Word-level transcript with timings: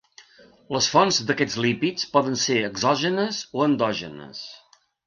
Les 0.75 0.87
fonts 0.93 1.19
d'aquests 1.27 1.59
lípids 1.65 2.09
poden 2.17 2.41
ser 2.47 2.59
exògenes 2.71 3.45
o 3.61 3.67
endògenes. 3.71 4.47